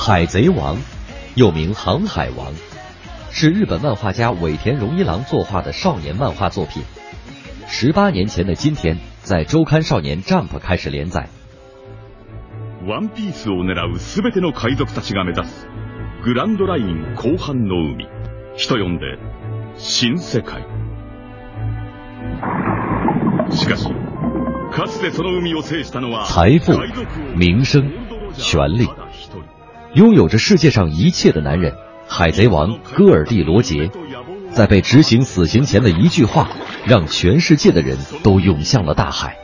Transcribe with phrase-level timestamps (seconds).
[0.00, 0.76] 海贼王，
[1.34, 2.52] 又名航海王，
[3.30, 6.82] 是日本漫画家尾田荣一郎作画的少年漫画作品。
[7.68, 11.28] 十八年前的今天，在周刊少年 Jump 开始连载。
[12.86, 15.66] ワンピースを狙うすべての海賊たちが目指す
[16.22, 18.06] グランドライン後半の海、
[18.56, 19.18] 人呼んで
[19.76, 20.64] 新世界。
[23.50, 23.88] しかし、
[24.72, 27.82] かつてその海を制したのは财富海賊王名声
[28.36, 28.94] 权力
[29.93, 31.75] 拥有着世界上一切的男人，
[32.07, 33.89] 海贼王戈尔蒂罗杰，
[34.53, 36.49] 在被执行死刑前的一句话，
[36.85, 39.37] 让全世界的人都涌向了大海。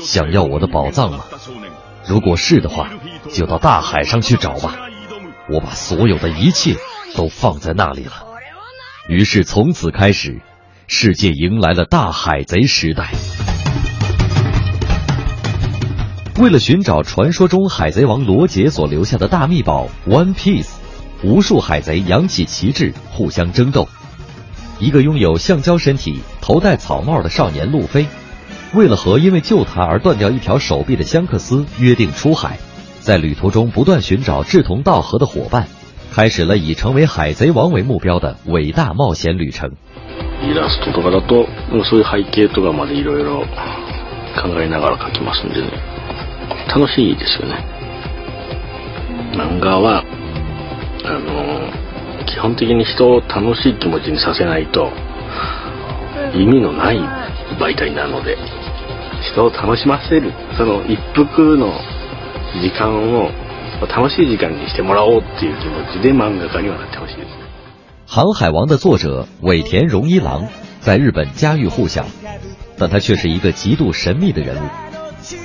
[0.00, 1.24] 想要我的宝藏吗？
[2.06, 2.90] 如果是的话，
[3.32, 4.76] 就到大海上去找吧。
[5.48, 6.76] 我把所有的一切
[7.14, 8.26] 都放在那里了。
[9.08, 10.40] 于是从此开始，
[10.88, 13.12] 世界迎来了大海贼时代。
[16.39, 20.75] 为了寻找传说中海贼王罗杰所留下的大秘宝 One Piece，
[21.23, 23.89] 无数海贼扬起旗帜，互相争斗。
[24.79, 28.05] 一个拥有橡胶身体、头戴草帽的少年路飞，
[28.73, 32.57] 为了和因为救他而断掉一条手臂的香克斯约定出海，
[32.99, 35.67] 在旅途中不断寻找志同道合的伙伴，
[36.13, 39.71] 开始了以成为海贼王为目标的伟大冒险旅程。
[40.41, 43.41] イラストとかだとうんそういう背景とかまでいろいろ
[44.41, 45.67] 考えながら描きますんでね
[46.68, 47.64] 楽しいですよね。
[49.34, 50.04] 漫画は
[51.04, 54.90] あの基本的に人を楽しい気持ちにさせないと
[56.34, 56.98] 意味のない。
[57.60, 58.36] 媒体なので
[59.32, 60.32] 人を楽しませる。
[60.56, 61.72] その一服の
[62.62, 63.30] 時間を
[63.86, 67.34] 楽しい時間にしてもらおうっていう気持ちで漫画家にはなってほしいですね
[68.14, 70.48] 《航海王》的作者尾田荣一郎
[70.80, 72.04] 在日本家喻户晓，
[72.78, 74.83] 但他却是一个极度神秘的人物。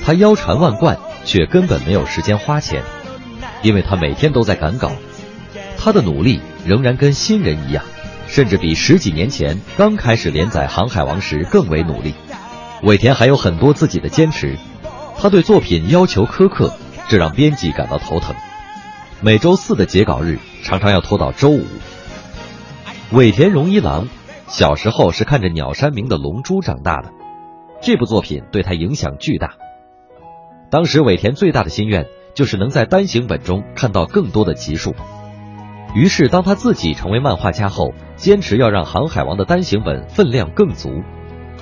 [0.09, 2.81] 他腰缠万贯，却根本没有时间花钱，
[3.61, 4.91] 因为他每天都在赶稿。
[5.77, 7.83] 他的努力仍然跟新人一样，
[8.25, 12.15] 甚至比十几年前刚开始连载《航海王》时更为努力。
[12.81, 14.57] 尾田还有很多自己的坚持，
[15.19, 16.73] 他对作品要求苛刻，
[17.07, 18.35] 这让编辑感到头疼。
[19.21, 21.67] 每周四的截稿日常常要拖到周五。
[23.11, 24.07] 尾田荣一郎
[24.47, 27.11] 小时候是看着鸟山明的《龙珠》长大的，
[27.83, 29.58] 这部作品对他影响巨大。
[30.71, 34.93] 当时尾田最大的心愿就是能在单行本中看到更多的集数。
[35.95, 40.89] 于是，当他自己成为漫画家后，坚持要让《航海王》的单行本分量更足，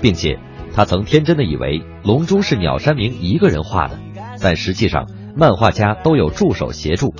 [0.02, 0.38] 并且
[0.74, 3.98] 他曾天真的以为《龙珠》是鸟山明一个人画的，
[4.42, 7.14] 但实际上漫画家都有助手协助。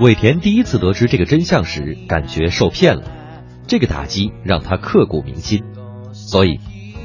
[0.00, 3.02] 尾田第一次得知这个真相时，感觉受骗了。
[3.66, 5.62] 这个打击让他刻骨铭心，
[6.12, 6.58] 所以，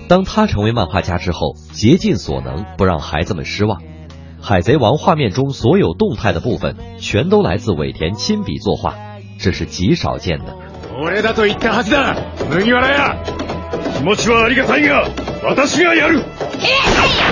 [0.08, 3.80] 当他成为漫画家之后，竭尽所能不让孩子们失望。《
[4.40, 8.94] 海贼王》画面中所有动态的部分，全都来自尾田亲笔作画，
[9.38, 10.54] 这是极少见的。
[11.02, 12.14] 俺だと言ったはずだ
[12.48, 13.16] 麦わら屋
[13.98, 15.08] 気持ちはありがたいが
[15.42, 16.36] 私がやるいやいやい
[16.94, 17.24] や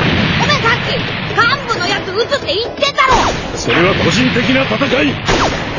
[0.43, 1.39] お前さっき幹
[1.73, 3.13] 部のやつ撃つって言ってたろ
[3.55, 5.15] それは個人的な戦い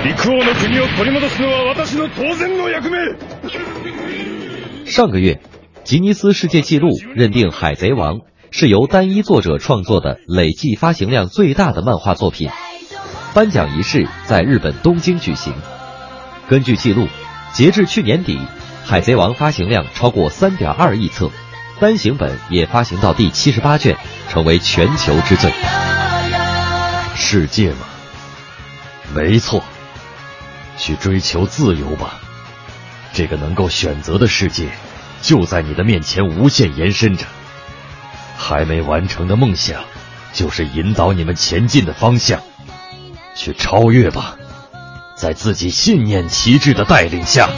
[0.05, 2.97] 陸王の国を取り戻すのは私の当然の役目
[4.85, 5.39] 上个月，
[5.88, 8.16] 吉尼斯世界纪录认定《海贼王》
[8.50, 12.50] 是由单一作者创作的累计发行量最大的漫画作品。
[13.32, 15.54] 颁奖仪式在日本东京举行。
[16.46, 17.08] 根据记录，
[17.54, 18.36] 截至去年底，
[18.84, 21.30] 《海贼王》发行量超过三点二亿册，
[21.80, 23.96] 单行本也发行到第七十八卷，
[24.28, 25.50] 成为全球之最。
[27.14, 27.86] 世界嘛，
[29.14, 29.64] 没错，
[30.76, 32.20] 去追求自由吧。
[33.14, 34.68] 这个能够选择的世界，
[35.22, 37.24] 就在你的面前无限延伸着。
[38.36, 39.82] 还没完成的梦想
[40.32, 42.40] 就是引导你们前进的方向。
[43.34, 44.36] 去超越吧
[45.16, 47.48] 在自己信念旗帜的带领下。